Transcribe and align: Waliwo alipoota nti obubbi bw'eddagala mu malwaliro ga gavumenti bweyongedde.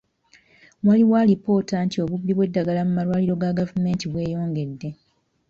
Waliwo 0.85 1.13
alipoota 1.23 1.75
nti 1.85 1.97
obubbi 2.03 2.31
bw'eddagala 2.33 2.81
mu 2.87 2.91
malwaliro 2.95 3.35
ga 3.41 3.57
gavumenti 3.59 4.05
bweyongedde. 4.07 4.89